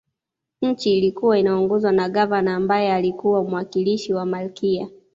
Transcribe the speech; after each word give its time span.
Nchi 0.61 0.97
ilikuwa 0.97 1.39
inaongozwa 1.39 1.91
na 1.91 2.09
Gavana 2.09 2.55
ambaye 2.55 2.93
alikuwa 2.93 3.43
mwakilishi 3.43 4.13
wa 4.13 4.25
Malkia 4.25 4.87